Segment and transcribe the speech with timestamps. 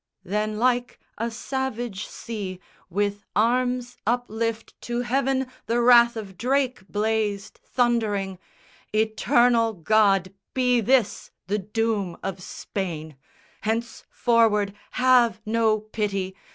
[0.23, 2.59] Then like a savage sea
[2.89, 8.39] with arms uplift To heaven the wrath of Drake blazed thundering,
[8.91, 13.15] "Eternal God, be this the doom of Spain!
[13.61, 16.35] Henceforward have no pity.